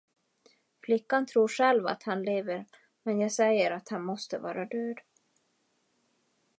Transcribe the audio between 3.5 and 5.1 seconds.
att han måste vara död.